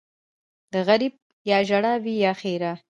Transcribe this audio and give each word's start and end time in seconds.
ـ 0.35 0.71
د 0.73 0.75
غريب 0.87 1.13
يا 1.49 1.59
ژړا 1.69 1.93
وي 2.03 2.15
يا 2.25 2.31
ښېرا. 2.39 2.71